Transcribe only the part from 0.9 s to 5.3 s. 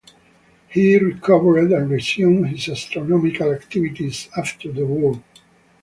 recovered and resumed his astronomical activities after the war.